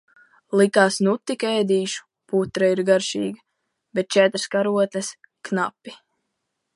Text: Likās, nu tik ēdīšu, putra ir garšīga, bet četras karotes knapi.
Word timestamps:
Likās, 0.59 0.95
nu 1.07 1.11
tik 1.31 1.43
ēdīšu, 1.49 2.01
putra 2.33 2.71
ir 2.75 2.81
garšīga, 2.89 3.45
bet 3.99 4.11
četras 4.17 4.49
karotes 4.57 5.15
knapi. 5.51 5.95